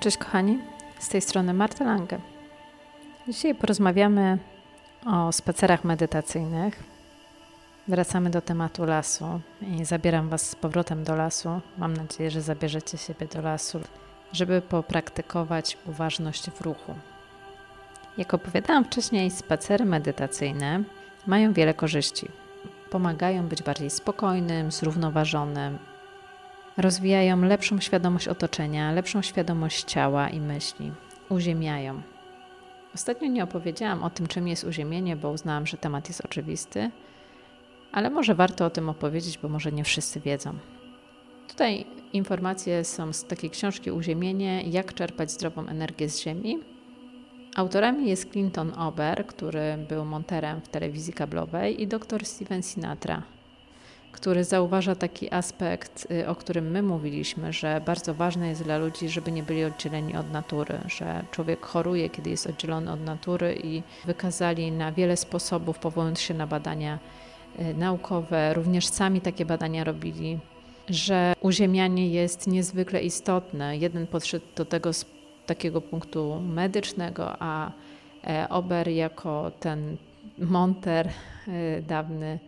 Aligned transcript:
Cześć 0.00 0.16
kochani, 0.16 0.58
z 0.98 1.08
tej 1.08 1.20
strony 1.20 1.54
Marta 1.54 1.84
Lange. 1.84 2.18
Dzisiaj 3.28 3.54
porozmawiamy 3.54 4.38
o 5.06 5.32
spacerach 5.32 5.84
medytacyjnych. 5.84 6.82
Wracamy 7.88 8.30
do 8.30 8.40
tematu 8.40 8.84
lasu 8.84 9.40
i 9.62 9.84
zabieram 9.84 10.28
Was 10.28 10.50
z 10.50 10.54
powrotem 10.54 11.04
do 11.04 11.16
lasu. 11.16 11.60
Mam 11.78 11.94
nadzieję, 11.94 12.30
że 12.30 12.42
zabierzecie 12.42 12.98
siebie 12.98 13.26
do 13.26 13.42
lasu, 13.42 13.80
żeby 14.32 14.62
popraktykować 14.62 15.78
uważność 15.86 16.50
w 16.50 16.60
ruchu. 16.60 16.94
Jak 18.18 18.34
opowiadałam 18.34 18.84
wcześniej, 18.84 19.30
spacery 19.30 19.84
medytacyjne 19.84 20.82
mają 21.26 21.52
wiele 21.52 21.74
korzyści. 21.74 22.28
Pomagają 22.90 23.46
być 23.46 23.62
bardziej 23.62 23.90
spokojnym, 23.90 24.72
zrównoważonym, 24.72 25.78
rozwijają 26.78 27.42
lepszą 27.42 27.80
świadomość 27.80 28.28
otoczenia, 28.28 28.92
lepszą 28.92 29.22
świadomość 29.22 29.84
ciała 29.84 30.28
i 30.28 30.40
myśli, 30.40 30.92
uziemiają. 31.28 32.02
Ostatnio 32.94 33.28
nie 33.28 33.44
opowiedziałam 33.44 34.02
o 34.02 34.10
tym, 34.10 34.26
czym 34.26 34.48
jest 34.48 34.64
uziemienie, 34.64 35.16
bo 35.16 35.30
uznałam, 35.30 35.66
że 35.66 35.76
temat 35.76 36.08
jest 36.08 36.24
oczywisty, 36.24 36.90
ale 37.92 38.10
może 38.10 38.34
warto 38.34 38.66
o 38.66 38.70
tym 38.70 38.88
opowiedzieć, 38.88 39.38
bo 39.38 39.48
może 39.48 39.72
nie 39.72 39.84
wszyscy 39.84 40.20
wiedzą. 40.20 40.54
Tutaj 41.48 41.86
informacje 42.12 42.84
są 42.84 43.12
z 43.12 43.24
takiej 43.24 43.50
książki 43.50 43.90
Uziemienie, 43.90 44.62
jak 44.62 44.94
czerpać 44.94 45.30
zdrową 45.30 45.66
energię 45.66 46.08
z 46.08 46.22
ziemi. 46.22 46.58
Autorami 47.56 48.08
jest 48.08 48.30
Clinton 48.32 48.72
Ober, 48.78 49.26
który 49.26 49.78
był 49.88 50.04
monterem 50.04 50.60
w 50.60 50.68
telewizji 50.68 51.12
kablowej 51.12 51.82
i 51.82 51.86
dr 51.86 52.26
Steven 52.26 52.62
Sinatra, 52.62 53.22
który 54.12 54.44
zauważa 54.44 54.94
taki 54.94 55.34
aspekt, 55.34 56.06
y, 56.10 56.28
o 56.28 56.34
którym 56.34 56.70
my 56.70 56.82
mówiliśmy, 56.82 57.52
że 57.52 57.80
bardzo 57.86 58.14
ważne 58.14 58.48
jest 58.48 58.62
dla 58.62 58.78
ludzi, 58.78 59.08
żeby 59.08 59.32
nie 59.32 59.42
byli 59.42 59.64
oddzieleni 59.64 60.16
od 60.16 60.32
natury, 60.32 60.78
że 60.86 61.24
człowiek 61.30 61.66
choruje, 61.66 62.10
kiedy 62.10 62.30
jest 62.30 62.46
oddzielony 62.46 62.92
od 62.92 63.00
natury 63.00 63.58
i 63.64 63.82
wykazali 64.04 64.72
na 64.72 64.92
wiele 64.92 65.16
sposobów, 65.16 65.78
powołując 65.78 66.20
się 66.20 66.34
na 66.34 66.46
badania 66.46 66.98
y, 67.60 67.74
naukowe, 67.74 68.54
również 68.54 68.86
sami 68.86 69.20
takie 69.20 69.44
badania 69.44 69.84
robili, 69.84 70.38
że 70.88 71.34
uziemianie 71.40 72.08
jest 72.08 72.46
niezwykle 72.46 73.00
istotne. 73.02 73.76
Jeden 73.76 74.06
podszedł 74.06 74.46
do 74.56 74.64
tego 74.64 74.92
z 74.92 75.06
takiego 75.46 75.80
punktu 75.80 76.40
medycznego, 76.40 77.36
a 77.38 77.72
e, 78.26 78.48
Ober 78.48 78.88
jako 78.88 79.50
ten 79.60 79.96
monter 80.38 81.08
y, 81.48 81.82
dawny 81.88 82.38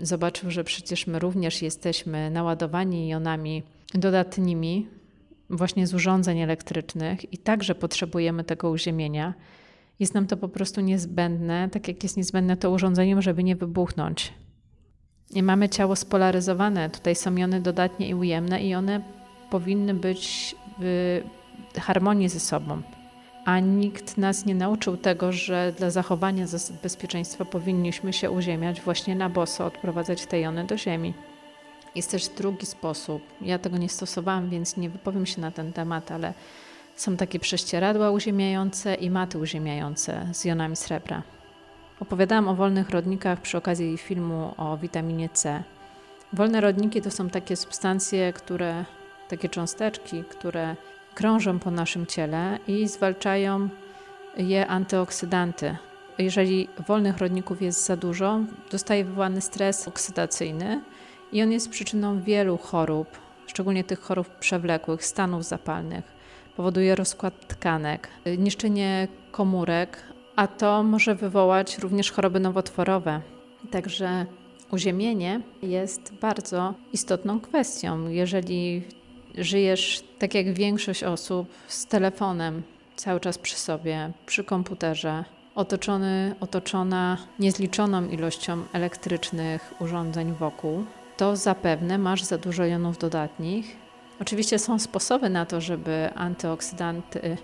zobaczył, 0.00 0.50
że 0.50 0.64
przecież 0.64 1.06
my 1.06 1.18
również 1.18 1.62
jesteśmy 1.62 2.30
naładowani 2.30 3.08
jonami 3.08 3.62
dodatnimi, 3.94 4.88
właśnie 5.50 5.86
z 5.86 5.94
urządzeń 5.94 6.40
elektrycznych, 6.40 7.32
i 7.32 7.38
także 7.38 7.74
potrzebujemy 7.74 8.44
tego 8.44 8.70
uziemienia. 8.70 9.34
Jest 10.00 10.14
nam 10.14 10.26
to 10.26 10.36
po 10.36 10.48
prostu 10.48 10.80
niezbędne, 10.80 11.68
tak 11.72 11.88
jak 11.88 12.02
jest 12.02 12.16
niezbędne 12.16 12.56
to 12.56 12.70
urządzenie, 12.70 13.22
żeby 13.22 13.44
nie 13.44 13.56
wybuchnąć. 13.56 14.32
I 15.34 15.42
mamy 15.42 15.68
ciało 15.68 15.96
spolaryzowane, 15.96 16.90
tutaj 16.90 17.16
są 17.16 17.36
jony 17.36 17.60
dodatnie 17.60 18.08
i 18.08 18.14
ujemne, 18.14 18.62
i 18.62 18.74
one 18.74 19.02
powinny 19.50 19.94
być 19.94 20.54
w 20.80 21.20
harmonii 21.80 22.28
ze 22.28 22.40
sobą 22.40 22.82
a 23.46 23.60
nikt 23.60 24.18
nas 24.18 24.46
nie 24.46 24.54
nauczył 24.54 24.96
tego, 24.96 25.32
że 25.32 25.72
dla 25.78 25.90
zachowania 25.90 26.46
bezpieczeństwa 26.82 27.44
powinniśmy 27.44 28.12
się 28.12 28.30
uziemiać 28.30 28.80
właśnie 28.80 29.16
na 29.16 29.28
boso, 29.28 29.66
odprowadzać 29.66 30.26
te 30.26 30.40
jony 30.40 30.64
do 30.64 30.78
ziemi. 30.78 31.14
Jest 31.94 32.10
też 32.10 32.28
drugi 32.28 32.66
sposób. 32.66 33.22
Ja 33.40 33.58
tego 33.58 33.76
nie 33.76 33.88
stosowałam, 33.88 34.50
więc 34.50 34.76
nie 34.76 34.90
wypowiem 34.90 35.26
się 35.26 35.40
na 35.40 35.50
ten 35.50 35.72
temat, 35.72 36.10
ale 36.12 36.34
są 36.96 37.16
takie 37.16 37.38
prześcieradła 37.38 38.10
uziemiające 38.10 38.94
i 38.94 39.10
maty 39.10 39.38
uziemiające 39.38 40.28
z 40.32 40.44
jonami 40.44 40.76
srebra. 40.76 41.22
Opowiadałam 42.00 42.48
o 42.48 42.54
wolnych 42.54 42.90
rodnikach 42.90 43.40
przy 43.40 43.58
okazji 43.58 43.98
filmu 43.98 44.54
o 44.56 44.76
witaminie 44.76 45.28
C. 45.28 45.62
Wolne 46.32 46.60
rodniki 46.60 47.02
to 47.02 47.10
są 47.10 47.30
takie 47.30 47.56
substancje, 47.56 48.32
które, 48.32 48.84
takie 49.28 49.48
cząsteczki, 49.48 50.24
które 50.24 50.76
krążą 51.16 51.58
po 51.58 51.70
naszym 51.70 52.06
ciele 52.06 52.58
i 52.68 52.88
zwalczają 52.88 53.68
je 54.36 54.66
antyoksydanty. 54.66 55.76
Jeżeli 56.18 56.68
wolnych 56.86 57.18
rodników 57.18 57.62
jest 57.62 57.86
za 57.86 57.96
dużo, 57.96 58.40
zostaje 58.70 59.04
wywołany 59.04 59.40
stres 59.40 59.88
oksydacyjny 59.88 60.82
i 61.32 61.42
on 61.42 61.52
jest 61.52 61.70
przyczyną 61.70 62.22
wielu 62.22 62.56
chorób, 62.56 63.08
szczególnie 63.46 63.84
tych 63.84 64.00
chorób 64.00 64.28
przewlekłych, 64.28 65.04
stanów 65.04 65.44
zapalnych. 65.44 66.04
Powoduje 66.56 66.94
rozkład 66.94 67.48
tkanek, 67.48 68.08
niszczenie 68.38 69.08
komórek, 69.32 69.98
a 70.36 70.46
to 70.46 70.82
może 70.82 71.14
wywołać 71.14 71.78
również 71.78 72.12
choroby 72.12 72.40
nowotworowe. 72.40 73.20
Także 73.70 74.26
uziemienie 74.72 75.40
jest 75.62 76.14
bardzo 76.14 76.74
istotną 76.92 77.40
kwestią. 77.40 78.08
Jeżeli 78.08 78.82
żyjesz 79.36 80.04
tak 80.18 80.34
jak 80.34 80.52
większość 80.52 81.04
osób 81.04 81.48
z 81.68 81.86
telefonem 81.86 82.62
cały 82.96 83.20
czas 83.20 83.38
przy 83.38 83.56
sobie, 83.56 84.12
przy 84.26 84.44
komputerze, 84.44 85.24
otoczony, 85.54 86.34
otoczona 86.40 87.18
niezliczoną 87.38 88.08
ilością 88.08 88.62
elektrycznych 88.72 89.74
urządzeń 89.80 90.32
wokół, 90.32 90.84
to 91.16 91.36
zapewne 91.36 91.98
masz 91.98 92.22
za 92.22 92.38
dużo 92.38 92.64
jonów 92.64 92.98
dodatnich. 92.98 93.76
Oczywiście 94.20 94.58
są 94.58 94.78
sposoby 94.78 95.30
na 95.30 95.46
to, 95.46 95.60
żeby 95.60 96.10
antyoksydanty 96.14 97.36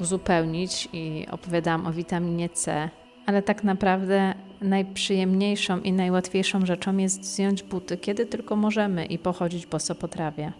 uzupełnić 0.00 0.88
i 0.92 1.26
opowiadałam 1.30 1.86
o 1.86 1.92
witaminie 1.92 2.48
C, 2.48 2.90
ale 3.26 3.42
tak 3.42 3.64
naprawdę 3.64 4.34
najprzyjemniejszą 4.60 5.80
i 5.80 5.92
najłatwiejszą 5.92 6.66
rzeczą 6.66 6.96
jest 6.96 7.24
zdjąć 7.24 7.62
buty, 7.62 7.96
kiedy 7.96 8.26
tylko 8.26 8.56
możemy 8.56 9.06
i 9.06 9.18
pochodzić 9.18 9.66
boso 9.66 9.94
po 9.94 10.08
trawie. 10.08 10.52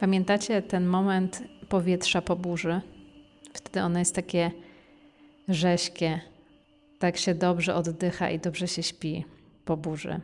Pamiętacie 0.00 0.62
ten 0.62 0.86
moment 0.86 1.42
powietrza 1.68 2.22
po 2.22 2.36
burzy? 2.36 2.80
Wtedy 3.52 3.82
ono 3.82 3.98
jest 3.98 4.14
takie 4.14 4.50
rześkie, 5.48 6.20
tak 6.98 7.16
się 7.16 7.34
dobrze 7.34 7.74
oddycha 7.74 8.30
i 8.30 8.38
dobrze 8.38 8.68
się 8.68 8.82
śpi 8.82 9.24
po 9.64 9.76
burzy. 9.76 10.20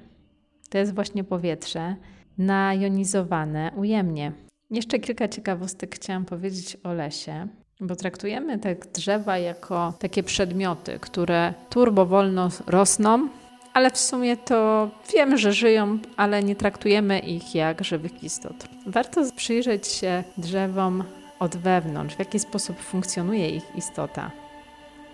To 0.71 0.79
jest 0.79 0.95
właśnie 0.95 1.25
powietrze 1.25 1.97
najonizowane 2.39 3.73
ujemnie. 3.77 4.33
Jeszcze 4.71 4.99
kilka 4.99 5.29
ciekawostek 5.29 5.95
chciałam 5.95 6.25
powiedzieć 6.25 6.77
o 6.85 6.93
lesie, 6.93 7.49
bo 7.81 7.97
traktujemy 7.97 8.59
te 8.59 8.77
drzewa 8.95 9.39
jako 9.39 9.95
takie 9.99 10.23
przedmioty, 10.23 10.99
które 11.01 11.55
turbo 11.71 12.07
wolno 12.07 12.49
rosną, 12.67 13.29
ale 13.77 13.91
w 13.91 13.99
sumie 13.99 14.37
to 14.37 14.91
wiemy, 15.13 15.39
że 15.39 15.53
żyją, 15.53 15.99
ale 16.17 16.43
nie 16.43 16.57
traktujemy 16.57 17.19
ich 17.19 17.55
jak 17.55 17.85
żywych 17.85 18.25
istot. 18.25 18.69
Warto 18.87 19.23
przyjrzeć 19.37 19.87
się 19.87 20.25
drzewom 20.39 21.05
od 21.39 21.57
wewnątrz, 21.57 22.15
w 22.15 22.19
jaki 22.19 22.39
sposób 22.39 22.81
funkcjonuje 22.81 23.51
ich 23.51 23.65
istota. 23.75 24.31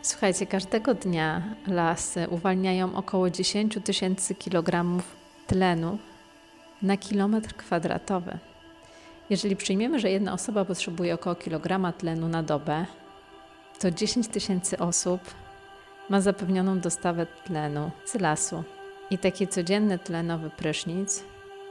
Słuchajcie, 0.02 0.46
każdego 0.46 0.94
dnia 0.94 1.42
lasy 1.66 2.26
uwalniają 2.30 2.96
około 2.96 3.30
10 3.30 3.78
tysięcy 3.84 4.34
kilogramów 4.34 5.16
tlenu 5.46 5.98
na 6.82 6.96
kilometr 6.96 7.54
kwadratowy. 7.54 8.38
Jeżeli 9.30 9.56
przyjmiemy, 9.56 10.00
że 10.00 10.10
jedna 10.10 10.32
osoba 10.32 10.64
potrzebuje 10.64 11.14
około 11.14 11.36
kilograma 11.36 11.92
tlenu 11.92 12.28
na 12.28 12.42
dobę, 12.42 12.86
to 13.78 13.90
10 13.90 14.28
tysięcy 14.28 14.78
osób 14.78 15.20
ma 16.12 16.20
zapewnioną 16.20 16.80
dostawę 16.80 17.26
tlenu 17.26 17.90
z 18.04 18.14
lasu. 18.14 18.64
I 19.10 19.18
taki 19.18 19.48
codzienny 19.48 19.98
tlenowy 19.98 20.50
prysznic 20.50 21.24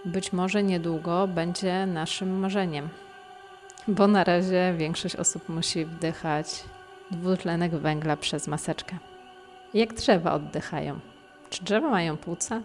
być 0.05 0.33
może 0.33 0.63
niedługo 0.63 1.27
będzie 1.27 1.85
naszym 1.85 2.39
marzeniem, 2.39 2.89
bo 3.87 4.07
na 4.07 4.23
razie 4.23 4.73
większość 4.77 5.15
osób 5.15 5.49
musi 5.49 5.85
wdychać 5.85 6.63
dwutlenek 7.11 7.71
węgla 7.71 8.17
przez 8.17 8.47
maseczkę. 8.47 8.97
Jak 9.73 9.93
drzewa 9.93 10.33
oddychają? 10.33 10.99
Czy 11.49 11.63
drzewa 11.63 11.89
mają 11.89 12.17
płuca? 12.17 12.61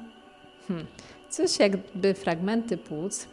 Hmm. 0.69 0.87
Coś 1.29 1.59
jakby 1.59 2.15
fragmenty 2.15 2.77
płuc 2.77 3.29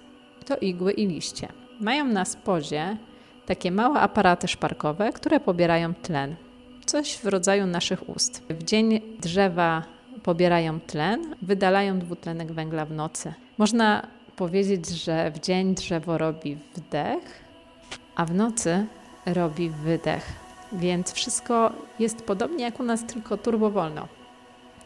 to 0.46 0.57
igły 0.57 0.92
i 0.92 1.07
liście. 1.07 1.48
Mają 1.80 2.06
na 2.06 2.25
spodzie 2.25 2.98
takie 3.46 3.72
małe 3.72 4.00
aparaty 4.00 4.48
szparkowe, 4.48 5.13
które 5.13 5.39
pobierają 5.39 5.94
tlen 5.94 6.36
coś 6.85 7.18
w 7.18 7.25
rodzaju 7.25 7.65
naszych 7.65 8.09
ust. 8.09 8.44
W 8.50 8.63
dzień 8.63 9.01
drzewa 9.21 9.83
pobierają 10.24 10.80
tlen, 10.80 11.35
wydalają 11.41 12.00
dwutlenek 12.00 12.51
węgla 12.51 12.85
w 12.85 12.91
nocy. 12.91 13.33
Można 13.57 14.07
powiedzieć, 14.35 14.89
że 14.89 15.31
w 15.31 15.39
dzień 15.39 15.75
drzewo 15.75 16.18
robi 16.18 16.57
wdech, 16.75 17.44
a 18.15 18.25
w 18.25 18.33
nocy 18.33 18.85
robi 19.25 19.69
wydech. 19.69 20.33
Więc 20.71 21.13
wszystko 21.13 21.71
jest 22.00 22.21
podobnie 22.21 22.63
jak 22.63 22.80
u 22.80 22.83
nas, 22.83 23.06
tylko 23.06 23.38
turbowolno. 23.38 24.07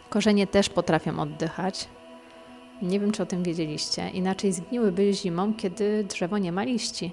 Korzenie 0.10 0.48
też 0.48 0.70
potrafią 0.70 1.20
oddychać. 1.20 1.88
Nie 2.82 3.00
wiem, 3.00 3.12
czy 3.12 3.24
o 3.24 3.26
tym 3.26 3.44
wiedzieliście. 3.44 4.10
Inaczej 4.10 4.54
zgniłyby 4.54 5.14
zimą, 5.14 5.54
kiedy 5.54 6.04
drzewo 6.04 6.38
nie 6.38 6.52
ma 6.52 6.64
liści. 6.64 7.12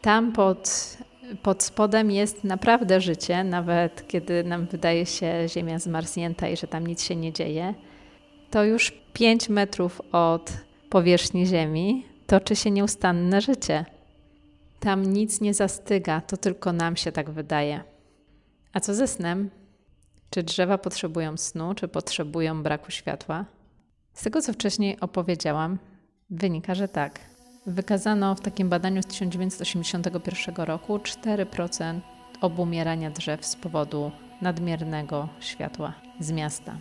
Tam 0.00 0.32
pod 0.32 0.96
pod 1.42 1.62
spodem 1.62 2.10
jest 2.10 2.44
naprawdę 2.44 3.00
życie, 3.00 3.44
nawet 3.44 4.08
kiedy 4.08 4.44
nam 4.44 4.66
wydaje 4.66 5.06
się 5.06 5.32
Ziemia 5.48 5.78
zmarznięta 5.78 6.48
i 6.48 6.56
że 6.56 6.66
tam 6.66 6.86
nic 6.86 7.02
się 7.02 7.16
nie 7.16 7.32
dzieje, 7.32 7.74
to 8.50 8.64
już 8.64 8.92
5 9.12 9.48
metrów 9.48 10.00
od 10.12 10.52
powierzchni 10.90 11.46
Ziemi 11.46 12.06
toczy 12.26 12.56
się 12.56 12.70
nieustanne 12.70 13.40
życie. 13.40 13.84
Tam 14.80 15.12
nic 15.12 15.40
nie 15.40 15.54
zastyga, 15.54 16.20
to 16.20 16.36
tylko 16.36 16.72
nam 16.72 16.96
się 16.96 17.12
tak 17.12 17.30
wydaje. 17.30 17.84
A 18.72 18.80
co 18.80 18.94
ze 18.94 19.06
snem? 19.06 19.50
Czy 20.30 20.42
drzewa 20.42 20.78
potrzebują 20.78 21.36
snu, 21.36 21.74
czy 21.74 21.88
potrzebują 21.88 22.62
braku 22.62 22.90
światła? 22.90 23.44
Z 24.12 24.22
tego, 24.22 24.42
co 24.42 24.52
wcześniej 24.52 25.00
opowiedziałam, 25.00 25.78
wynika, 26.30 26.74
że 26.74 26.88
tak. 26.88 27.29
Wykazano 27.66 28.34
w 28.34 28.40
takim 28.40 28.68
badaniu 28.68 29.02
z 29.02 29.06
1981 29.06 30.54
roku 30.64 30.98
4% 30.98 32.00
obumierania 32.40 33.10
drzew 33.10 33.46
z 33.46 33.56
powodu 33.56 34.10
nadmiernego 34.42 35.28
światła 35.40 35.92
z 36.20 36.32
miasta. 36.32 36.76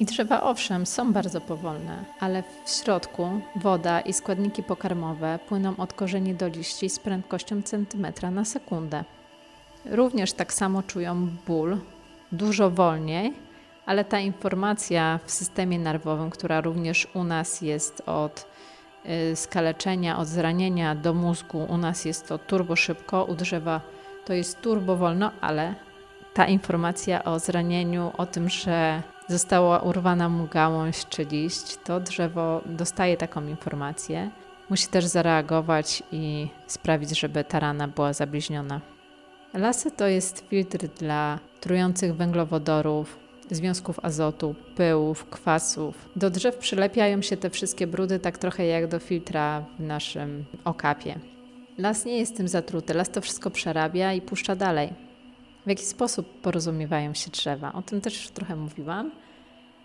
I 0.00 0.04
drzewa 0.04 0.42
owszem 0.42 0.86
są 0.86 1.12
bardzo 1.12 1.40
powolne, 1.40 2.04
ale 2.20 2.42
w 2.64 2.70
środku 2.70 3.40
woda 3.56 4.00
i 4.00 4.12
składniki 4.12 4.62
pokarmowe 4.62 5.38
płyną 5.48 5.76
od 5.76 5.92
korzeni 5.92 6.34
do 6.34 6.48
liści 6.48 6.90
z 6.90 6.98
prędkością 6.98 7.62
centymetra 7.62 8.30
na 8.30 8.44
sekundę. 8.44 9.04
Również 9.84 10.32
tak 10.32 10.52
samo 10.52 10.82
czują 10.82 11.28
ból, 11.46 11.78
dużo 12.32 12.70
wolniej, 12.70 13.32
ale 13.86 14.04
ta 14.04 14.20
informacja 14.20 15.20
w 15.24 15.30
systemie 15.30 15.78
nerwowym, 15.78 16.30
która 16.30 16.60
również 16.60 17.08
u 17.14 17.24
nas 17.24 17.60
jest 17.62 18.02
od 18.06 18.46
skaleczenia, 19.34 20.18
od 20.18 20.28
zranienia 20.28 20.94
do 20.94 21.14
mózgu, 21.14 21.66
u 21.68 21.76
nas 21.76 22.04
jest 22.04 22.28
to 22.28 22.38
turbo 22.38 22.76
szybko, 22.76 23.24
u 23.24 23.34
drzewa 23.34 23.80
to 24.24 24.32
jest 24.32 24.60
turbo 24.60 24.96
wolno, 24.96 25.30
ale 25.40 25.74
ta 26.34 26.46
informacja 26.46 27.24
o 27.24 27.38
zranieniu, 27.38 28.12
o 28.18 28.26
tym, 28.26 28.48
że 28.48 29.02
została 29.28 29.78
urwana 29.78 30.28
mu 30.28 30.46
gałąź 30.46 31.06
czy 31.06 31.24
liść, 31.24 31.76
to 31.84 32.00
drzewo 32.00 32.60
dostaje 32.66 33.16
taką 33.16 33.46
informację. 33.46 34.30
Musi 34.70 34.86
też 34.86 35.04
zareagować 35.04 36.02
i 36.12 36.48
sprawić, 36.66 37.20
żeby 37.20 37.44
ta 37.44 37.60
rana 37.60 37.88
była 37.88 38.12
zabliźniona. 38.12 38.80
Lasy 39.54 39.90
to 39.90 40.06
jest 40.06 40.48
filtr 40.48 40.78
dla 40.78 41.38
trujących 41.60 42.16
węglowodorów, 42.16 43.27
związków 43.54 44.00
azotu, 44.02 44.54
pyłów, 44.76 45.24
kwasów. 45.24 46.08
Do 46.16 46.30
drzew 46.30 46.56
przylepiają 46.56 47.22
się 47.22 47.36
te 47.36 47.50
wszystkie 47.50 47.86
brudy 47.86 48.18
tak 48.18 48.38
trochę 48.38 48.66
jak 48.66 48.86
do 48.86 48.98
filtra 48.98 49.64
w 49.78 49.82
naszym 49.82 50.44
okapie. 50.64 51.18
Las 51.78 52.04
nie 52.04 52.18
jest 52.18 52.36
tym 52.36 52.48
zatruty, 52.48 52.94
las 52.94 53.10
to 53.10 53.20
wszystko 53.20 53.50
przerabia 53.50 54.12
i 54.12 54.20
puszcza 54.20 54.56
dalej. 54.56 54.92
W 55.66 55.68
jaki 55.68 55.84
sposób 55.84 56.40
porozumiewają 56.40 57.14
się 57.14 57.30
drzewa? 57.30 57.72
O 57.72 57.82
tym 57.82 58.00
też 58.00 58.14
już 58.14 58.28
trochę 58.28 58.56
mówiłam, 58.56 59.10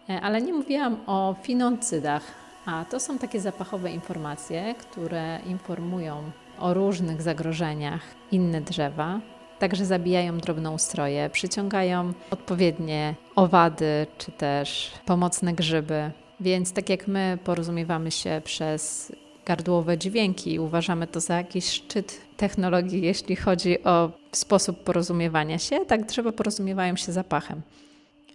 e, 0.09 0.21
ale 0.21 0.41
nie 0.41 0.53
mówiłam 0.53 0.97
o 1.05 1.35
finoncydach, 1.41 2.23
a 2.65 2.85
to 2.85 2.99
są 2.99 3.17
takie 3.17 3.39
zapachowe 3.39 3.91
informacje, 3.91 4.75
które 4.75 5.39
informują 5.45 6.31
o 6.59 6.73
różnych 6.73 7.21
zagrożeniach 7.21 8.01
inne 8.31 8.61
drzewa, 8.61 9.19
Także 9.63 9.85
zabijają 9.85 10.37
drobnoustroje, 10.37 11.29
przyciągają 11.29 12.13
odpowiednie 12.31 13.15
owady 13.35 14.07
czy 14.17 14.31
też 14.31 14.91
pomocne 15.05 15.53
grzyby. 15.53 16.11
Więc 16.39 16.73
tak 16.73 16.89
jak 16.89 17.07
my 17.07 17.37
porozumiewamy 17.43 18.11
się 18.11 18.41
przez 18.43 19.11
gardłowe 19.45 19.97
dźwięki, 19.97 20.59
uważamy 20.59 21.07
to 21.07 21.19
za 21.19 21.37
jakiś 21.37 21.65
szczyt 21.65 22.21
technologii, 22.37 23.01
jeśli 23.01 23.35
chodzi 23.35 23.83
o 23.83 24.11
sposób 24.31 24.83
porozumiewania 24.83 25.59
się, 25.59 25.85
tak 25.85 26.05
drzewa 26.05 26.31
porozumiewają 26.31 26.95
się 26.95 27.11
zapachem. 27.11 27.61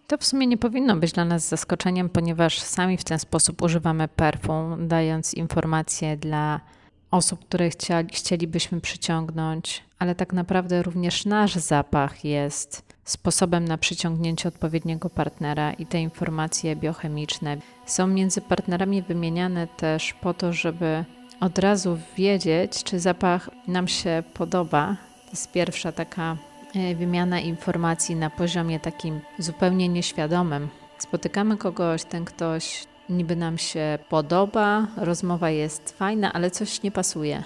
To 0.06 0.18
w 0.18 0.24
sumie 0.24 0.46
nie 0.46 0.56
powinno 0.56 0.96
być 0.96 1.12
dla 1.12 1.24
nas 1.24 1.48
zaskoczeniem, 1.48 2.08
ponieważ 2.08 2.58
sami 2.60 2.96
w 2.96 3.04
ten 3.04 3.18
sposób 3.18 3.62
używamy 3.62 4.08
perfum, 4.08 4.88
dając 4.88 5.34
informacje 5.34 6.16
dla 6.16 6.60
osób, 7.10 7.44
które 7.44 7.70
chcieli, 7.70 8.08
chcielibyśmy 8.12 8.80
przyciągnąć, 8.80 9.82
ale 9.98 10.14
tak 10.14 10.32
naprawdę 10.32 10.82
również 10.82 11.24
nasz 11.24 11.54
zapach 11.54 12.24
jest 12.24 12.82
sposobem 13.04 13.64
na 13.64 13.78
przyciągnięcie 13.78 14.48
odpowiedniego 14.48 15.10
partnera 15.10 15.72
i 15.72 15.86
te 15.86 16.00
informacje 16.00 16.76
biochemiczne 16.76 17.56
są 17.86 18.06
między 18.06 18.40
partnerami 18.40 19.02
wymieniane 19.02 19.66
też 19.66 20.12
po 20.12 20.34
to, 20.34 20.52
żeby 20.52 21.04
od 21.40 21.58
razu 21.58 21.98
wiedzieć, 22.16 22.84
czy 22.84 23.00
zapach 23.00 23.50
nam 23.66 23.88
się 23.88 24.22
podoba. 24.34 24.96
To 25.24 25.30
jest 25.30 25.52
pierwsza 25.52 25.92
taka 25.92 26.36
e, 26.74 26.94
wymiana 26.94 27.40
informacji 27.40 28.16
na 28.16 28.30
poziomie 28.30 28.80
takim 28.80 29.20
zupełnie 29.38 29.88
nieświadomym. 29.88 30.68
Spotykamy 30.98 31.56
kogoś, 31.56 32.04
ten 32.04 32.24
ktoś 32.24 32.84
niby 33.08 33.36
nam 33.36 33.58
się 33.58 33.98
podoba, 34.08 34.86
rozmowa 34.96 35.50
jest 35.50 35.98
fajna, 35.98 36.32
ale 36.32 36.50
coś 36.50 36.82
nie 36.82 36.90
pasuje. 36.90 37.44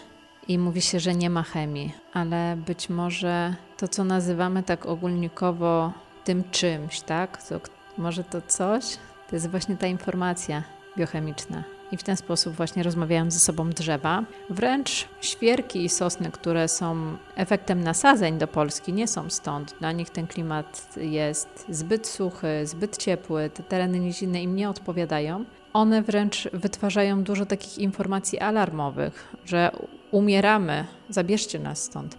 I 0.48 0.58
mówi 0.58 0.82
się, 0.82 1.00
że 1.00 1.14
nie 1.14 1.30
ma 1.30 1.42
chemii, 1.42 1.92
ale 2.12 2.56
być 2.66 2.88
może 2.88 3.54
to, 3.76 3.88
co 3.88 4.04
nazywamy 4.04 4.62
tak 4.62 4.86
ogólnikowo 4.86 5.92
tym 6.24 6.44
czymś, 6.50 7.00
tak? 7.00 7.42
To, 7.42 7.60
może 7.98 8.24
to 8.24 8.42
coś, 8.42 8.84
to 9.30 9.36
jest 9.36 9.50
właśnie 9.50 9.76
ta 9.76 9.86
informacja 9.86 10.62
biochemiczna. 10.96 11.81
I 11.92 11.96
w 11.96 12.02
ten 12.02 12.16
sposób 12.16 12.54
właśnie 12.54 12.82
rozmawiają 12.82 13.30
ze 13.30 13.38
sobą 13.38 13.70
drzewa. 13.70 14.24
Wręcz 14.50 15.08
świerki 15.20 15.84
i 15.84 15.88
sosny, 15.88 16.30
które 16.30 16.68
są 16.68 17.16
efektem 17.36 17.84
nasadzeń 17.84 18.38
do 18.38 18.48
Polski, 18.48 18.92
nie 18.92 19.08
są 19.08 19.30
stąd. 19.30 19.74
Dla 19.80 19.92
nich 19.92 20.10
ten 20.10 20.26
klimat 20.26 20.94
jest 20.96 21.66
zbyt 21.68 22.06
suchy, 22.06 22.66
zbyt 22.66 22.96
ciepły, 22.96 23.50
te 23.50 23.62
tereny 23.62 23.98
nizinne 23.98 24.42
im 24.42 24.56
nie 24.56 24.68
odpowiadają. 24.68 25.44
One 25.72 26.02
wręcz 26.02 26.48
wytwarzają 26.52 27.22
dużo 27.22 27.46
takich 27.46 27.78
informacji 27.78 28.38
alarmowych, 28.38 29.34
że 29.44 29.70
umieramy, 30.10 30.84
zabierzcie 31.08 31.58
nas 31.58 31.82
stąd. 31.82 32.18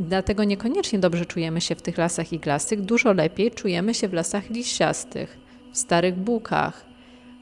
Dlatego 0.00 0.44
niekoniecznie 0.44 0.98
dobrze 0.98 1.26
czujemy 1.26 1.60
się 1.60 1.74
w 1.74 1.82
tych 1.82 1.98
lasach 1.98 2.32
iglastych, 2.32 2.82
dużo 2.82 3.12
lepiej 3.12 3.50
czujemy 3.50 3.94
się 3.94 4.08
w 4.08 4.12
lasach 4.12 4.50
liściastych, 4.50 5.38
w 5.72 5.78
starych 5.78 6.14
bukach, 6.14 6.84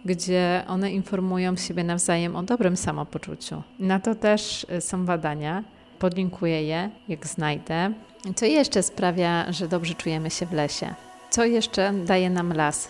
gdzie 0.05 0.65
one 0.69 0.93
informują 0.93 1.57
siebie 1.57 1.85
nawzajem 1.85 2.37
o 2.37 2.43
dobrym 2.43 2.77
samopoczuciu. 2.77 3.63
Na 3.79 4.01
to 4.01 4.15
też 4.15 4.67
y, 4.79 4.81
są 4.81 5.07
badania, 5.07 5.65
podlinkuję 5.99 6.63
je, 6.63 6.91
jak 7.09 7.27
znajdę. 7.27 7.93
Co 8.37 8.47
jeszcze 8.47 8.83
sprawia, 8.83 9.53
że 9.53 9.69
dobrze 9.69 9.95
czujemy 9.95 10.31
się 10.31 10.47
w 10.47 10.53
lesie? 10.53 10.95
Co 11.31 11.45
jeszcze 11.45 11.93
daje 11.93 12.31
nam 12.31 12.53
las? 12.53 12.89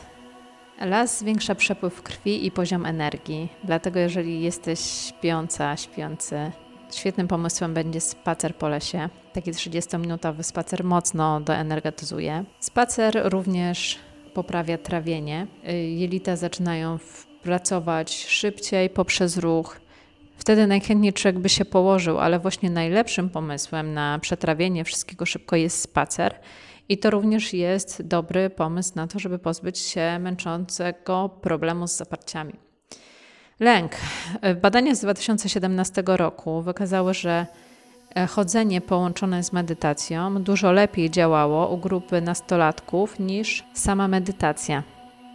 Las 0.80 1.18
zwiększa 1.18 1.54
przepływ 1.54 2.02
krwi 2.02 2.46
i 2.46 2.50
poziom 2.50 2.86
energii, 2.86 3.48
dlatego 3.64 3.98
jeżeli 3.98 4.42
jesteś 4.42 4.80
śpiąca, 4.80 5.76
śpiący, 5.76 6.52
świetnym 6.92 7.28
pomysłem 7.28 7.74
będzie 7.74 8.00
spacer 8.00 8.56
po 8.56 8.68
lesie. 8.68 9.08
Taki 9.32 9.52
30-minutowy 9.52 10.42
spacer 10.42 10.84
mocno 10.84 11.40
doenergetyzuje. 11.40 12.44
Spacer 12.60 13.20
również 13.24 13.98
poprawia 14.34 14.78
trawienie. 14.78 15.46
Y, 15.68 15.72
jelita 15.72 16.36
zaczynają 16.36 16.98
pracować 17.42 18.26
szybciej 18.26 18.90
poprzez 18.90 19.36
ruch. 19.36 19.80
Wtedy 20.36 20.66
najchętniej 20.66 21.12
człowiek 21.12 21.38
by 21.38 21.48
się 21.48 21.64
położył, 21.64 22.18
ale 22.18 22.38
właśnie 22.38 22.70
najlepszym 22.70 23.30
pomysłem 23.30 23.94
na 23.94 24.18
przetrawienie 24.18 24.84
wszystkiego 24.84 25.26
szybko 25.26 25.56
jest 25.56 25.80
spacer. 25.80 26.34
I 26.88 26.98
to 26.98 27.10
również 27.10 27.52
jest 27.52 28.02
dobry 28.02 28.50
pomysł 28.50 28.92
na 28.94 29.06
to, 29.06 29.18
żeby 29.18 29.38
pozbyć 29.38 29.78
się 29.78 30.18
męczącego 30.18 31.28
problemu 31.28 31.88
z 31.88 31.96
zaparciami. 31.96 32.52
Lęk. 33.60 33.92
Badania 34.62 34.94
z 34.94 35.00
2017 35.00 36.02
roku 36.06 36.62
wykazały, 36.62 37.14
że 37.14 37.46
chodzenie 38.28 38.80
połączone 38.80 39.44
z 39.44 39.52
medytacją 39.52 40.42
dużo 40.42 40.72
lepiej 40.72 41.10
działało 41.10 41.68
u 41.68 41.78
grupy 41.78 42.20
nastolatków 42.20 43.18
niż 43.18 43.64
sama 43.72 44.08
medytacja. 44.08 44.82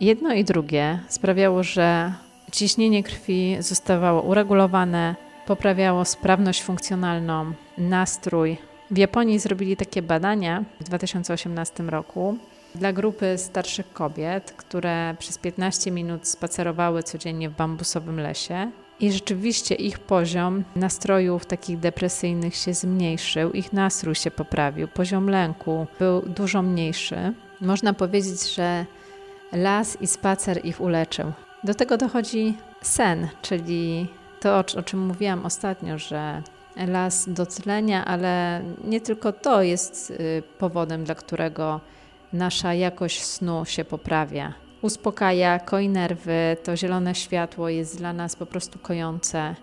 Jedno 0.02 0.34
i 0.34 0.44
drugie 0.44 1.00
sprawiało, 1.08 1.64
że 1.64 2.14
ciśnienie 2.52 3.04
krwi 3.04 3.58
zostawało 3.60 4.22
uregulowane, 4.22 5.16
poprawiało 5.46 6.06
sprawność 6.06 6.64
funkcjonalną, 6.64 7.54
nastrój. 7.78 8.58
W 8.92 8.98
Japonii 8.98 9.40
zrobili 9.40 9.78
takie 9.78 10.02
badania 10.02 10.64
w 10.80 10.84
2018 10.84 11.84
roku 11.84 12.38
dla 12.76 12.94
grupy 12.94 13.38
starszych 13.38 13.94
kobiet, 13.94 14.52
które 14.58 15.16
przez 15.20 15.38
15 15.38 15.92
minut 15.92 16.28
spacerowały 16.28 17.04
codziennie 17.04 17.50
w 17.50 17.56
bambusowym 17.56 18.20
lesie 18.20 18.72
i 19.00 19.12
rzeczywiście 19.12 19.76
ich 19.76 20.00
poziom 20.00 20.64
nastrojów 20.76 21.46
takich 21.46 21.80
depresyjnych 21.80 22.56
się 22.56 22.74
zmniejszył, 22.74 23.52
ich 23.52 23.74
nastrój 23.74 24.16
się 24.16 24.32
poprawił, 24.32 24.88
poziom 24.88 25.30
lęku 25.30 25.88
był 26.00 26.22
dużo 26.22 26.62
mniejszy. 26.62 27.34
Można 27.62 27.94
powiedzieć, 27.94 28.56
że 28.56 28.86
las 29.52 30.02
i 30.02 30.08
spacer 30.08 30.66
ich 30.66 30.82
uleczył. 30.82 31.32
Do 31.64 31.74
tego 31.74 31.98
dochodzi 31.98 32.58
sen, 32.82 33.28
czyli 33.42 34.08
to, 34.40 34.64
o 34.78 34.84
czym 34.84 35.00
mówiłam 35.00 35.46
ostatnio, 35.46 35.98
że 35.98 36.42
las 36.88 37.30
doclenia, 37.30 38.06
ale 38.06 38.62
nie 38.84 39.02
tylko 39.02 39.34
to 39.34 39.62
jest 39.62 40.12
y, 40.12 40.44
powodem, 40.58 41.04
dla 41.04 41.16
którego 41.16 41.80
nasza 42.34 42.74
jakość 42.74 43.24
snu 43.24 43.66
się 43.66 43.86
poprawia. 43.86 44.54
Uspokaja, 44.82 45.60
koi 45.60 45.90
nerwy, 45.90 46.58
to 46.64 46.78
zielone 46.78 47.16
światło 47.16 47.70
jest 47.70 47.98
dla 47.98 48.14
nas 48.14 48.36
po 48.36 48.46
prostu 48.46 48.80
kojące. 48.80 49.56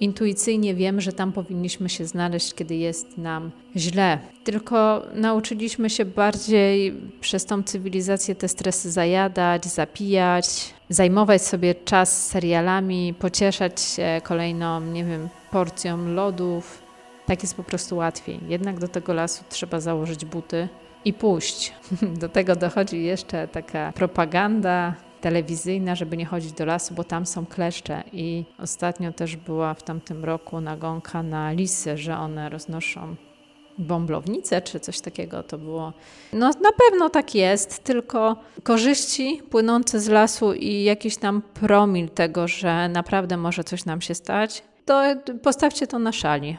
Intuicyjnie 0.00 0.74
wiem, 0.74 1.00
że 1.00 1.12
tam 1.12 1.32
powinniśmy 1.32 1.88
się 1.88 2.06
znaleźć, 2.06 2.54
kiedy 2.54 2.74
jest 2.74 3.18
nam 3.18 3.50
źle. 3.76 4.18
Tylko 4.44 5.02
nauczyliśmy 5.14 5.90
się 5.90 6.04
bardziej 6.04 6.94
przez 7.20 7.44
tą 7.44 7.62
cywilizację 7.62 8.34
te 8.34 8.48
stresy 8.48 8.90
zajadać, 8.90 9.64
zapijać, 9.64 10.74
zajmować 10.88 11.42
sobie 11.42 11.74
czas 11.74 12.26
serialami, 12.26 13.14
pocieszać 13.18 13.80
się 13.80 14.20
kolejną, 14.24 14.80
nie 14.80 15.04
wiem, 15.04 15.28
porcją 15.50 16.08
lodów. 16.14 16.82
Tak 17.26 17.42
jest 17.42 17.54
po 17.54 17.64
prostu 17.64 17.96
łatwiej. 17.96 18.40
Jednak 18.48 18.78
do 18.78 18.88
tego 18.88 19.12
lasu 19.12 19.44
trzeba 19.48 19.80
założyć 19.80 20.24
buty 20.24 20.68
i 21.08 21.12
pójść. 21.12 21.72
Do 22.20 22.28
tego 22.28 22.56
dochodzi 22.56 23.02
jeszcze 23.02 23.48
taka 23.48 23.92
propaganda 23.92 24.94
telewizyjna, 25.20 25.94
żeby 25.94 26.16
nie 26.16 26.26
chodzić 26.26 26.52
do 26.52 26.64
lasu, 26.64 26.94
bo 26.94 27.04
tam 27.04 27.26
są 27.26 27.46
kleszcze. 27.46 28.02
I 28.12 28.44
ostatnio 28.58 29.12
też 29.12 29.36
była 29.36 29.74
w 29.74 29.82
tamtym 29.82 30.24
roku 30.24 30.60
nagonka 30.60 31.22
na 31.22 31.52
lisy, 31.52 31.96
że 31.96 32.18
one 32.18 32.48
roznoszą 32.48 33.16
bąblownicę 33.78 34.62
czy 34.62 34.80
coś 34.80 35.00
takiego 35.00 35.42
to 35.42 35.58
było. 35.58 35.92
No 36.32 36.46
na 36.46 36.72
pewno 36.72 37.10
tak 37.10 37.34
jest, 37.34 37.84
tylko 37.84 38.36
korzyści 38.62 39.42
płynące 39.50 40.00
z 40.00 40.08
lasu 40.08 40.52
i 40.52 40.82
jakiś 40.82 41.16
tam 41.16 41.42
promil 41.42 42.08
tego, 42.08 42.48
że 42.48 42.88
naprawdę 42.88 43.36
może 43.36 43.64
coś 43.64 43.84
nam 43.84 44.00
się 44.00 44.14
stać, 44.14 44.62
to 44.84 45.02
postawcie 45.42 45.86
to 45.86 45.98
na 45.98 46.12
szali. 46.12 46.58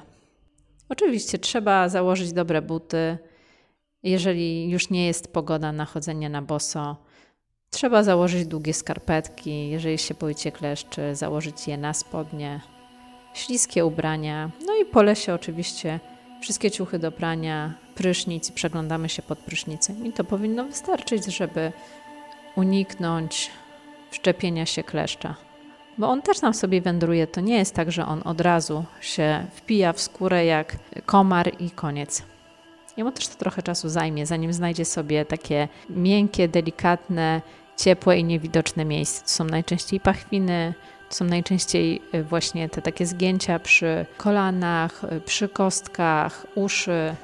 Oczywiście 0.89 1.37
trzeba 1.37 1.89
założyć 1.89 2.33
dobre 2.33 2.61
buty. 2.61 3.17
Jeżeli 4.03 4.69
już 4.69 4.89
nie 4.89 5.05
jest 5.05 5.33
pogoda 5.33 5.71
na 5.71 5.85
chodzenie 5.85 6.29
na 6.29 6.41
boso, 6.41 6.95
trzeba 7.69 8.03
założyć 8.03 8.47
długie 8.47 8.73
skarpetki. 8.73 9.69
Jeżeli 9.69 9.97
się 9.97 10.13
boicie 10.13 10.51
kleszczy, 10.51 11.15
założyć 11.15 11.67
je 11.67 11.77
na 11.77 11.93
spodnie, 11.93 12.61
śliskie 13.33 13.85
ubrania. 13.85 14.51
No 14.65 14.75
i 14.75 14.85
po 14.85 15.03
lesie 15.03 15.33
oczywiście 15.33 15.99
wszystkie 16.41 16.71
ciuchy 16.71 16.99
do 16.99 17.11
prania, 17.11 17.73
prysznic 17.95 18.49
i 18.49 18.53
przeglądamy 18.53 19.09
się 19.09 19.21
pod 19.21 19.39
prysznicem. 19.39 20.05
I 20.05 20.11
to 20.11 20.23
powinno 20.23 20.65
wystarczyć, 20.65 21.25
żeby 21.25 21.71
uniknąć 22.55 23.51
wszczepienia 24.11 24.65
się 24.65 24.83
kleszcza. 24.83 25.35
Bo 25.97 26.09
on 26.09 26.21
też 26.21 26.41
nam 26.41 26.53
sobie 26.53 26.81
wędruje. 26.81 27.27
To 27.27 27.41
nie 27.41 27.57
jest 27.57 27.75
tak, 27.75 27.91
że 27.91 28.05
on 28.05 28.21
od 28.25 28.41
razu 28.41 28.85
się 29.01 29.45
wpija 29.55 29.93
w 29.93 30.01
skórę 30.01 30.45
jak 30.45 30.75
komar 31.05 31.51
i 31.59 31.71
koniec. 31.71 32.23
Jemu 32.99 33.11
też 33.11 33.27
to 33.27 33.35
trochę 33.35 33.63
czasu 33.63 33.89
zajmie, 33.89 34.25
zanim 34.25 34.53
znajdzie 34.53 34.85
sobie 34.85 35.25
takie 35.25 35.67
miękkie, 35.89 36.47
delikatne, 36.47 37.41
ciepłe 37.77 38.17
i 38.17 38.23
niewidoczne 38.23 38.85
miejsce. 38.85 39.23
To 39.23 39.29
są 39.29 39.43
najczęściej 39.43 39.99
pachwiny, 39.99 40.73
to 41.09 41.15
są 41.15 41.25
najczęściej 41.25 42.01
y, 42.15 42.23
właśnie 42.23 42.69
te 42.69 42.81
takie 42.81 43.05
zgięcia 43.05 43.59
przy 43.59 44.05
kolanach, 44.17 45.03
y, 45.03 45.21
przy 45.21 45.49
kostkach, 45.49 46.47
uszy. 46.55 47.15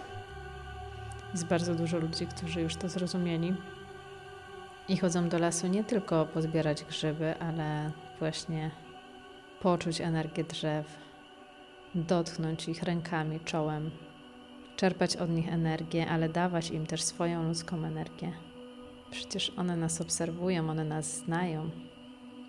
Jest 1.31 1.45
bardzo 1.45 1.75
dużo 1.75 1.97
ludzi, 1.97 2.27
którzy 2.27 2.61
już 2.61 2.75
to 2.75 2.89
zrozumieli 2.89 3.55
i 4.87 4.97
chodzą 4.97 5.29
do 5.29 5.39
lasu 5.39 5.67
nie 5.67 5.83
tylko 5.83 6.25
pozbierać 6.25 6.83
grzyby, 6.83 7.35
ale 7.39 7.91
właśnie 8.19 8.71
poczuć 9.61 10.01
energię 10.01 10.43
drzew, 10.43 10.85
dotknąć 11.95 12.67
ich 12.67 12.83
rękami, 12.83 13.39
czołem, 13.39 13.91
czerpać 14.75 15.15
od 15.15 15.29
nich 15.29 15.53
energię, 15.53 16.09
ale 16.09 16.29
dawać 16.29 16.71
im 16.71 16.85
też 16.85 17.03
swoją 17.03 17.47
ludzką 17.47 17.85
energię. 17.85 18.31
Przecież 19.11 19.51
one 19.57 19.77
nas 19.77 20.01
obserwują, 20.01 20.69
one 20.69 20.85
nas 20.85 21.17
znają. 21.17 21.69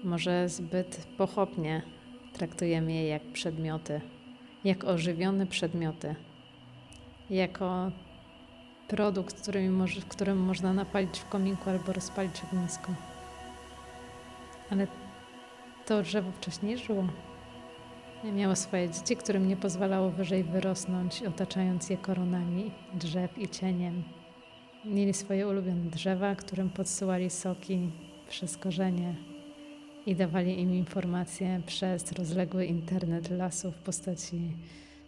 Może 0.04 0.48
zbyt 0.48 1.06
pochopnie 1.18 1.82
traktujemy 2.32 2.92
je 2.92 3.08
jak 3.08 3.22
przedmioty, 3.22 4.00
jak 4.64 4.84
ożywione 4.84 5.46
przedmioty, 5.46 6.14
jako 7.30 7.90
produkt, 8.88 9.40
którym, 9.42 9.84
którym 10.08 10.38
można 10.38 10.72
napalić 10.72 11.18
w 11.18 11.28
kominku 11.28 11.70
albo 11.70 11.92
rozpalić 11.92 12.42
ognisko. 12.44 12.92
Ale 14.70 14.86
to 15.86 16.02
drzewo 16.02 16.32
wcześniej 16.32 16.78
żyło. 16.78 17.04
Miało 18.32 18.56
swoje 18.56 18.90
dzieci, 18.90 19.16
którym 19.16 19.48
nie 19.48 19.56
pozwalało 19.56 20.10
wyżej 20.10 20.44
wyrosnąć, 20.44 21.22
otaczając 21.22 21.90
je 21.90 21.96
koronami 21.96 22.70
drzew 22.94 23.38
i 23.38 23.48
cieniem. 23.48 24.02
Mieli 24.84 25.14
swoje 25.14 25.48
ulubione 25.48 25.90
drzewa, 25.90 26.34
którym 26.34 26.70
podsyłali 26.70 27.30
soki 27.30 27.90
przez 28.28 28.56
korzenie 28.56 29.16
i 30.06 30.16
dawali 30.16 30.60
im 30.60 30.74
informacje 30.74 31.62
przez 31.66 32.12
rozległy 32.12 32.66
internet 32.66 33.30
lasu 33.30 33.72
w 33.72 33.82
postaci 33.82 34.52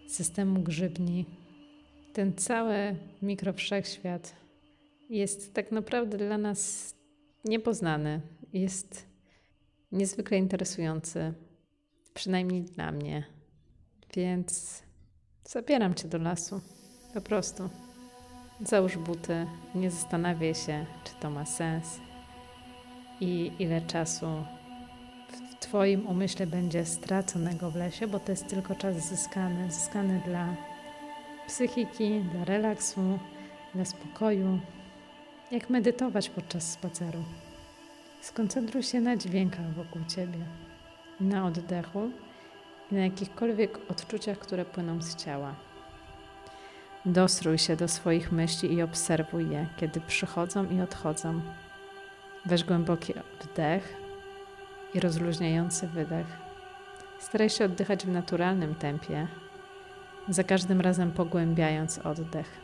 systemu 0.07 0.63
grzybni. 0.63 1.25
Ten 2.13 2.35
cały 2.35 2.97
mikrowszechświat 3.23 4.37
jest 5.11 5.55
tak 5.55 5.73
naprawdę 5.73 6.19
dla 6.19 6.39
nas 6.39 6.95
niepoznany. 7.45 8.21
Jest 8.53 9.07
niezwykle 9.93 10.39
interesujący, 10.39 11.35
przynajmniej 12.19 12.63
dla 12.63 12.93
mnie. 12.93 13.25
Więc 14.15 14.83
zabieram 15.45 15.95
cię 15.95 16.09
do 16.09 16.19
lasu. 16.19 16.61
Po 17.15 17.21
prostu. 17.21 17.69
Załóż 18.61 18.97
buty, 18.97 19.47
nie 19.75 19.91
zastanawiaj 19.91 20.55
się, 20.55 20.87
czy 21.05 21.13
to 21.21 21.31
ma 21.31 21.47
sens 21.47 22.01
i 23.21 23.53
ile 23.59 23.81
czasu 23.81 24.27
w 25.29 25.61
Twoim 25.61 26.07
umyśle 26.07 26.47
będzie 26.47 26.85
straconego 26.85 27.71
w 27.71 27.77
lesie, 27.77 28.07
bo 28.07 28.21
to 28.21 28.33
jest 28.33 28.49
tylko 28.49 28.75
czas 28.75 29.09
zyskany, 29.09 29.71
zyskany 29.71 30.23
dla 30.27 30.57
psychiki, 31.47 32.21
dla 32.33 32.45
relaksu, 32.45 33.19
dla 33.75 33.85
spokoju. 33.85 34.61
Jak 35.51 35.71
medytować 35.71 36.29
podczas 36.29 36.73
spaceru. 36.73 37.25
Skoncentruj 38.21 38.83
się 38.83 39.01
na 39.01 39.17
dźwiękach 39.17 39.75
wokół 39.75 40.03
Ciebie, 40.09 40.39
na 41.21 41.47
oddechu 41.47 42.11
i 42.93 42.95
na 42.95 43.01
jakichkolwiek 43.01 43.79
odczuciach, 43.91 44.39
które 44.39 44.65
płyną 44.65 45.03
z 45.03 45.17
ciała. 45.17 45.55
Dostrój 47.07 47.59
się 47.59 47.77
do 47.77 47.89
swoich 47.89 48.33
myśli 48.33 48.73
i 48.73 48.83
obserwuj 48.83 49.51
je, 49.51 49.67
kiedy 49.77 50.01
przychodzą 50.01 50.71
i 50.71 50.81
odchodzą. 50.81 51.41
Weź 52.47 52.65
głęboki 52.65 53.15
wdech 53.41 53.97
i 54.95 55.01
rozluźniający 55.01 55.87
wydech. 55.87 56.27
Staraj 57.19 57.51
się 57.51 57.65
oddychać 57.65 58.07
w 58.07 58.09
naturalnym 58.09 58.75
tempie, 58.75 59.29
za 60.29 60.45
każdym 60.45 60.81
razem 60.81 61.13
pogłębiając 61.13 61.99
oddech. 61.99 62.61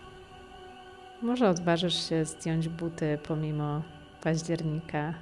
Może 1.23 1.49
odważysz 1.49 2.09
się 2.09 2.25
zdjąć 2.25 2.69
buty 2.69 3.19
pomimo 3.29 3.83
października 4.23 5.15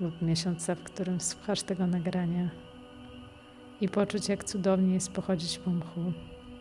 lub 0.00 0.22
miesiąca, 0.22 0.74
w 0.74 0.82
którym 0.82 1.20
słuchasz 1.20 1.62
tego 1.62 1.86
nagrania 1.86 2.48
i 3.80 3.88
poczuć, 3.88 4.28
jak 4.28 4.44
cudownie 4.44 4.94
jest 4.94 5.12
pochodzić 5.12 5.58
po 5.58 5.70
mchu. 5.70 6.12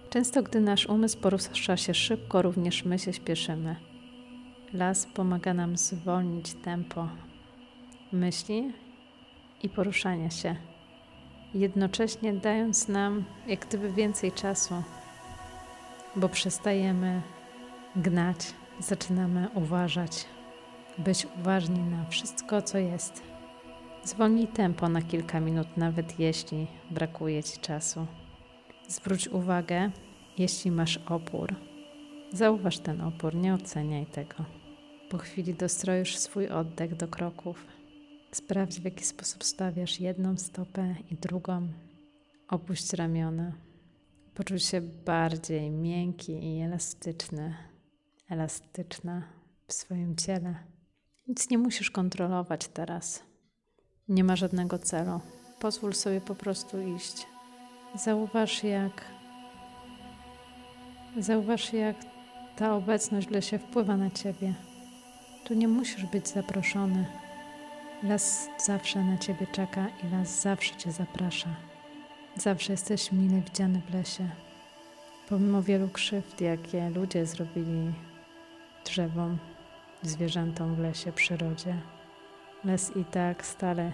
Często, 0.10 0.44
gdy 0.44 0.62
nasz 0.62 0.86
umysł 0.86 1.18
porusza 1.18 1.78
się 1.78 1.94
szybko, 1.94 2.42
również 2.42 2.86
my 2.86 3.00
się 3.00 3.14
śpieszymy. 3.14 3.76
Las 4.74 5.06
pomaga 5.06 5.54
nam 5.54 5.78
zwolnić 5.78 6.54
tempo 6.54 7.08
myśli 8.12 8.72
i 9.64 9.70
poruszania 9.70 10.30
się, 10.30 10.56
jednocześnie 11.54 12.34
dając 12.34 12.88
nam 12.88 13.24
jak 13.48 13.66
gdyby 13.66 13.92
więcej 13.92 14.32
czasu, 14.32 14.84
bo 16.16 16.30
przestajemy 16.30 17.22
gnać, 17.96 18.54
zaczynamy 18.80 19.50
uważać, 19.54 20.26
być 20.98 21.28
uważni 21.40 21.80
na 21.80 22.06
wszystko, 22.06 22.62
co 22.62 22.78
jest. 22.78 23.22
Zwolnij 24.04 24.48
tempo 24.48 24.90
na 24.90 25.02
kilka 25.02 25.40
minut, 25.40 25.78
nawet 25.78 26.20
jeśli 26.20 26.68
brakuje 26.92 27.44
ci 27.44 27.60
czasu. 27.60 28.08
Zwróć 28.88 29.28
uwagę, 29.28 29.92
jeśli 30.38 30.72
masz 30.72 30.98
opór. 30.98 31.56
Zauważ 32.34 32.80
ten 32.80 33.02
opór, 33.02 33.36
nie 33.36 33.54
oceniaj 33.54 34.06
tego. 34.06 34.36
Po 35.10 35.18
chwili 35.18 35.54
dostroisz 35.54 36.18
swój 36.18 36.48
oddech 36.48 36.96
do 36.96 37.08
kroków. 37.08 37.66
Sprawdź, 38.32 38.80
w 38.80 38.86
jaki 38.86 39.06
sposób 39.06 39.44
stawiasz 39.44 40.00
jedną 40.00 40.38
stopę 40.38 40.96
i 41.12 41.16
drugą. 41.16 41.68
Opuść 42.50 42.94
ramiona. 42.94 43.52
Poczuj 44.34 44.60
się 44.60 44.82
bardziej 44.82 45.72
miękki 45.72 46.32
i 46.32 46.62
elastyczny, 46.62 47.56
elastyczna 48.30 49.24
w 49.68 49.74
swoim 49.74 50.16
ciele. 50.16 50.77
Nic 51.28 51.50
nie 51.50 51.58
musisz 51.58 51.92
kontrolować 51.92 52.68
teraz. 52.68 53.24
Nie 54.08 54.24
ma 54.24 54.36
żadnego 54.36 54.80
celu. 54.80 55.22
Pozwól 55.60 55.94
sobie 55.94 56.22
po 56.22 56.36
prostu 56.36 56.82
iść. 56.82 57.28
Zauważ, 57.96 58.64
jak 58.64 59.18
Zauważ, 61.18 61.74
jak 61.74 61.96
ta 62.58 62.76
obecność 62.76 63.28
w 63.28 63.32
lesie 63.32 63.60
wpływa 63.60 63.98
na 63.98 64.10
ciebie. 64.10 64.54
Tu 65.44 65.54
nie 65.54 65.68
musisz 65.68 66.06
być 66.06 66.28
zaproszony. 66.28 67.06
Las 68.04 68.48
zawsze 68.66 69.04
na 69.04 69.18
ciebie 69.18 69.48
czeka 69.52 69.88
i 70.04 70.10
las 70.12 70.42
zawsze 70.42 70.76
cię 70.76 70.92
zaprasza. 70.92 71.50
Zawsze 72.36 72.74
jesteś 72.74 73.12
mile 73.12 73.42
widziany 73.42 73.82
w 73.90 73.94
lesie. 73.94 74.30
Pomimo 75.30 75.62
wielu 75.62 75.90
krzywd, 75.90 76.42
jakie 76.42 76.90
ludzie 76.90 77.26
zrobili 77.26 77.94
drzewom, 78.86 79.38
zwierzętom 80.02 80.76
w 80.76 80.80
lesie, 80.80 81.12
przyrodzie, 81.12 81.76
les 82.64 82.98
i 82.98 83.06
tak 83.06 83.46
stale 83.46 83.92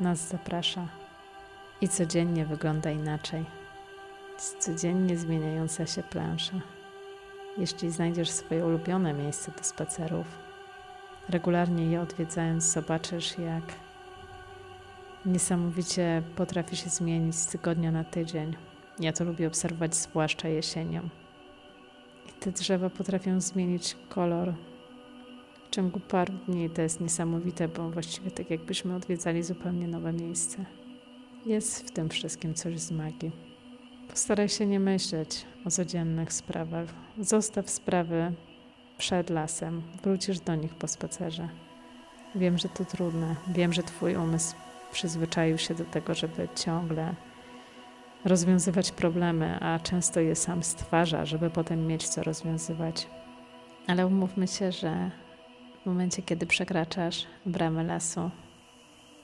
nas 0.00 0.28
zaprasza 0.28 0.88
i 1.80 1.88
codziennie 1.88 2.46
wygląda 2.46 2.90
inaczej. 2.90 3.44
Codziennie 4.58 5.18
zmieniająca 5.18 5.86
się 5.86 6.02
plansza. 6.02 6.60
Jeśli 7.58 7.90
znajdziesz 7.90 8.30
swoje 8.30 8.66
ulubione 8.66 9.12
miejsce 9.12 9.52
do 9.58 9.64
spacerów, 9.64 10.26
regularnie 11.28 11.86
je 11.86 12.00
odwiedzając, 12.00 12.64
zobaczysz, 12.64 13.38
jak 13.38 13.64
niesamowicie 15.26 16.22
potrafi 16.36 16.76
się 16.76 16.90
zmienić 16.90 17.34
z 17.34 17.46
tygodnia 17.46 17.90
na 17.90 18.04
tydzień. 18.04 18.56
Ja 19.00 19.12
to 19.12 19.24
lubię 19.24 19.46
obserwować, 19.46 19.96
zwłaszcza 19.96 20.48
jesienią. 20.48 21.08
I 22.28 22.32
te 22.32 22.52
drzewa 22.52 22.90
potrafią 22.90 23.40
zmienić 23.40 23.96
kolor 24.08 24.54
ciągu 25.72 26.00
paru 26.00 26.32
dni. 26.48 26.70
To 26.70 26.82
jest 26.82 27.00
niesamowite, 27.00 27.68
bo 27.68 27.90
właściwie 27.90 28.30
tak 28.30 28.50
jakbyśmy 28.50 28.94
odwiedzali 28.94 29.42
zupełnie 29.42 29.88
nowe 29.88 30.12
miejsce. 30.12 30.64
Jest 31.46 31.88
w 31.88 31.90
tym 31.90 32.08
wszystkim 32.08 32.54
coś 32.54 32.80
z 32.80 32.90
magii. 32.90 33.30
Postaraj 34.08 34.48
się 34.48 34.66
nie 34.66 34.80
myśleć 34.80 35.44
o 35.66 35.70
codziennych 35.70 36.32
sprawach. 36.32 36.88
Zostaw 37.18 37.70
sprawy 37.70 38.32
przed 38.98 39.30
lasem. 39.30 39.82
Wrócisz 40.02 40.40
do 40.40 40.54
nich 40.54 40.74
po 40.74 40.88
spacerze. 40.88 41.48
Wiem, 42.34 42.58
że 42.58 42.68
to 42.68 42.84
trudne. 42.84 43.36
Wiem, 43.48 43.72
że 43.72 43.82
Twój 43.82 44.16
umysł 44.16 44.54
przyzwyczaił 44.92 45.58
się 45.58 45.74
do 45.74 45.84
tego, 45.84 46.14
żeby 46.14 46.48
ciągle 46.56 47.14
rozwiązywać 48.24 48.92
problemy, 48.92 49.58
a 49.60 49.78
często 49.78 50.20
je 50.20 50.36
sam 50.36 50.62
stwarza, 50.62 51.26
żeby 51.26 51.50
potem 51.50 51.86
mieć 51.86 52.08
co 52.08 52.22
rozwiązywać. 52.22 53.06
Ale 53.86 54.06
umówmy 54.06 54.48
się, 54.48 54.72
że 54.72 55.10
w 55.82 55.86
momencie, 55.86 56.22
kiedy 56.22 56.46
przekraczasz 56.46 57.26
bramę 57.46 57.84
lasu, 57.84 58.30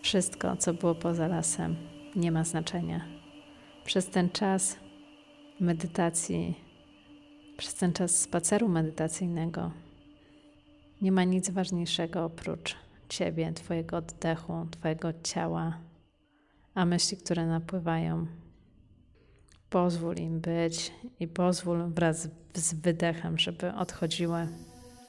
wszystko, 0.02 0.56
co 0.56 0.74
było 0.74 0.94
poza 0.94 1.28
lasem, 1.28 1.76
nie 2.16 2.32
ma 2.32 2.44
znaczenia. 2.44 3.08
Przez 3.84 4.06
ten 4.10 4.30
czas 4.30 4.76
medytacji, 5.60 6.54
przez 7.56 7.74
ten 7.74 7.92
czas 7.92 8.20
spaceru 8.20 8.68
medytacyjnego, 8.68 9.72
nie 11.02 11.12
ma 11.12 11.24
nic 11.24 11.50
ważniejszego 11.50 12.24
oprócz 12.24 12.76
Ciebie, 13.08 13.52
Twojego 13.52 13.96
oddechu, 13.96 14.66
Twojego 14.70 15.12
ciała, 15.22 15.78
a 16.74 16.84
myśli, 16.84 17.16
które 17.16 17.46
napływają. 17.46 18.26
Pozwól 19.70 20.16
im 20.16 20.40
być 20.40 20.92
i 21.20 21.28
pozwól 21.28 21.90
wraz 21.90 22.28
z 22.54 22.74
wydechem, 22.74 23.38
żeby 23.38 23.72
odchodziły. 23.74 24.48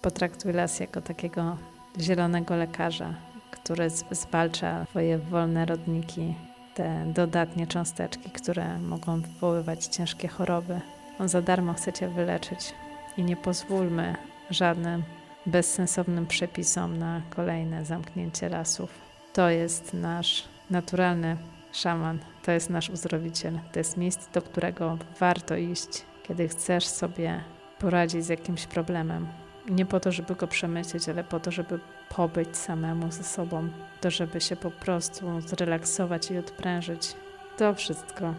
Potraktuj 0.01 0.53
las 0.53 0.79
jako 0.79 1.01
takiego 1.01 1.57
zielonego 1.99 2.55
lekarza, 2.55 3.13
który 3.51 3.89
zwalcza 4.11 4.85
Twoje 4.85 5.17
wolne 5.17 5.65
rodniki, 5.65 6.35
te 6.75 7.05
dodatnie 7.13 7.67
cząsteczki, 7.67 8.31
które 8.31 8.79
mogą 8.79 9.21
wywoływać 9.21 9.85
ciężkie 9.85 10.27
choroby. 10.27 10.81
On 11.19 11.29
za 11.29 11.41
darmo 11.41 11.73
chce 11.73 11.93
Cię 11.93 12.07
wyleczyć 12.07 12.73
i 13.17 13.23
nie 13.23 13.35
pozwólmy 13.35 14.15
żadnym 14.49 15.03
bezsensownym 15.45 16.27
przepisom 16.27 16.97
na 16.97 17.21
kolejne 17.29 17.85
zamknięcie 17.85 18.49
lasów. 18.49 18.89
To 19.33 19.49
jest 19.49 19.93
nasz 19.93 20.47
naturalny 20.69 21.37
szaman, 21.71 22.19
to 22.43 22.51
jest 22.51 22.69
nasz 22.69 22.89
uzdrowiciel, 22.89 23.59
to 23.73 23.79
jest 23.79 23.97
miejsce, 23.97 24.31
do 24.33 24.41
którego 24.41 24.97
warto 25.19 25.55
iść, 25.55 26.05
kiedy 26.23 26.47
chcesz 26.47 26.87
sobie 26.87 27.43
poradzić 27.79 28.25
z 28.25 28.29
jakimś 28.29 28.65
problemem. 28.65 29.27
Nie 29.69 29.85
po 29.85 29.99
to, 29.99 30.11
żeby 30.11 30.35
go 30.35 30.47
przemyśleć, 30.47 31.09
ale 31.09 31.23
po 31.23 31.39
to, 31.39 31.51
żeby 31.51 31.79
pobyć 32.09 32.57
samemu 32.57 33.11
ze 33.11 33.23
sobą, 33.23 33.69
to, 34.01 34.11
żeby 34.11 34.41
się 34.41 34.55
po 34.55 34.71
prostu 34.71 35.41
zrelaksować 35.41 36.31
i 36.31 36.37
odprężyć. 36.37 37.15
To 37.57 37.73
wszystko 37.73 38.33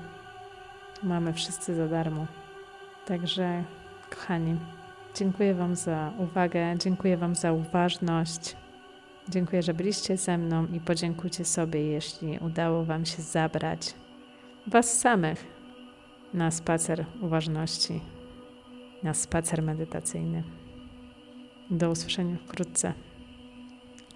mamy 1.03 1.33
wszyscy 1.33 1.75
za 1.75 1.89
darmo. 1.89 2.27
Także, 3.07 3.65
kochani, 4.11 4.57
dziękuję 5.15 5.55
Wam 5.55 5.77
za 5.77 6.13
uwagę, 6.19 6.79
dziękuję 6.79 7.17
Wam 7.17 7.35
za 7.35 7.53
uważność. 7.53 8.57
Dziękuję, 9.29 9.63
że 9.63 9.75
byliście 9.75 10.17
ze 10.17 10.39
mną 10.39 10.67
i 10.67 10.81
podziękujcie 10.81 11.45
sobie, 11.45 11.83
jeśli 11.83 12.39
udało 12.39 12.85
Wam 12.85 13.07
się 13.07 13.23
zabrać 13.23 13.95
Was 14.67 14.99
samych 15.01 15.45
na 16.35 16.51
spacer 16.51 17.05
uważności, 17.23 18.01
na 19.03 19.15
spacer 19.15 19.63
medytacyjny. 19.63 20.43
Do 21.71 21.91
usłyszenia 21.91 22.37
wkrótce. 22.47 22.93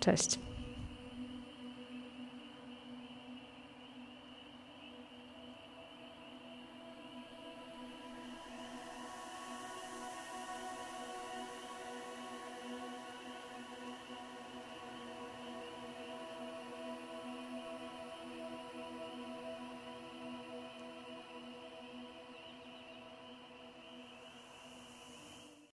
Cześć. 0.00 0.38